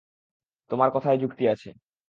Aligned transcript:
তোমার 0.71 0.89
কথায় 0.93 1.17
যুক্তি 1.17 1.43
আছে। 1.47 1.69